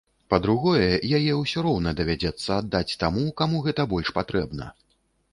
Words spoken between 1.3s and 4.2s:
ўсё роўна давядзецца аддаць таму, каму гэта больш